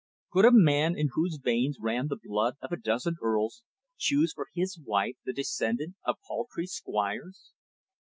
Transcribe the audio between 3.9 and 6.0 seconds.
choose for his wife the descendant